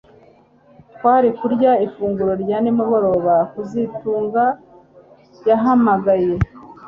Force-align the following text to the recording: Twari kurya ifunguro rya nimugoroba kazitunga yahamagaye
Twari 0.95 1.29
kurya 1.39 1.71
ifunguro 1.85 2.33
rya 2.43 2.57
nimugoroba 2.63 3.35
kazitunga 3.51 4.43
yahamagaye 5.47 6.33